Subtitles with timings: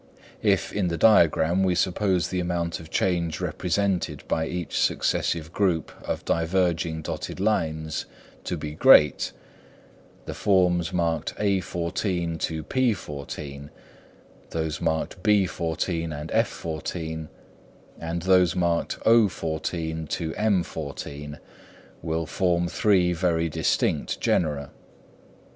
[0.41, 5.91] If, in the diagram, we suppose the amount of change represented by each successive group
[6.03, 8.07] of diverging dotted lines
[8.45, 9.31] to be great,
[10.25, 13.69] the forms marked _a_14 to _p_14,
[14.49, 17.27] those marked _b_14 and _f_14,
[17.99, 21.37] and those marked _o_14 to _m_14,
[22.01, 24.71] will form three very distinct genera.